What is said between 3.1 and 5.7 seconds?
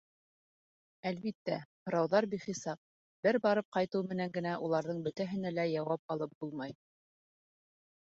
бер барып ҡайтыу менән генә уларҙың бөтәһенә